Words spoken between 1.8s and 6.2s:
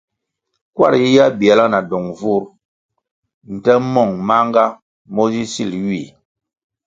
dong vur nte mong manʼnga mo zi sil ywih.